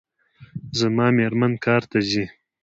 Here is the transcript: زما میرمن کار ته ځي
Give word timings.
زما 0.79 1.07
میرمن 1.17 1.53
کار 1.65 1.81
ته 1.91 1.99
ځي 2.09 2.25